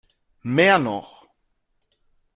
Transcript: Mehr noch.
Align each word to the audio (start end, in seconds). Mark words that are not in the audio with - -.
Mehr 0.55 0.79
noch. 0.79 1.27